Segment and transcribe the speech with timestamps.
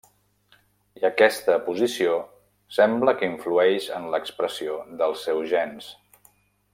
[1.01, 2.15] I aquesta posició
[2.79, 5.93] sembla que influeix en l'expressió dels seus gens.